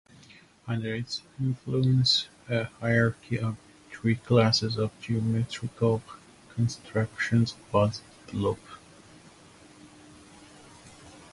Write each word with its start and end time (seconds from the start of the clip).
Under 0.67 0.95
its 0.95 1.21
influence 1.39 2.27
a 2.49 2.63
hierarchy 2.79 3.37
of 3.37 3.55
three 3.91 4.15
classes 4.15 4.75
of 4.79 4.99
geometrical 4.99 6.01
constructions 6.55 7.53
was 7.71 8.01
developed. 8.25 8.63